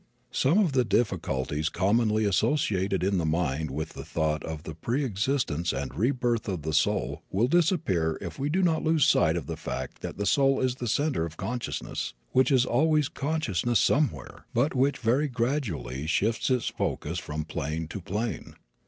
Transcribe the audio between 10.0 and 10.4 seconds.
that the